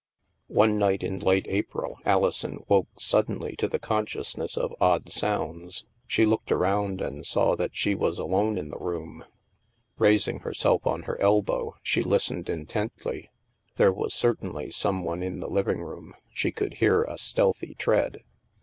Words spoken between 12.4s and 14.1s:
intently. There